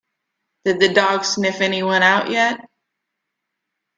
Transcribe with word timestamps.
Did 0.65 0.79
the 0.79 0.91
dog 0.95 1.23
sniff 1.25 1.61
anyone 1.61 2.01
out 2.01 2.31
yet? 2.31 2.59